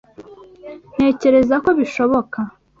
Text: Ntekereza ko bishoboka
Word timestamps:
Ntekereza 0.93 1.55
ko 1.65 1.69
bishoboka 1.79 2.39